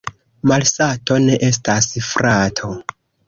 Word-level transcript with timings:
Malsato 0.51 1.17
ne 1.27 1.35
estas 1.49 1.91
frato. 2.09 2.73